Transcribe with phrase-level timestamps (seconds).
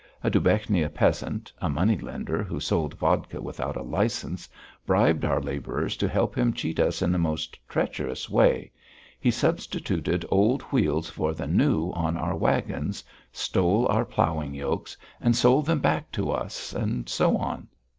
[0.23, 4.49] A Dubechnia peasant, a money lender, who sold vodka without a licence,
[4.83, 8.71] bribed our labourers to help him cheat us in the most treacherous way;
[9.19, 15.35] he substituted old wheels for the new on our wagons, stole our ploughing yokes and
[15.35, 17.67] sold them back to us, and so on.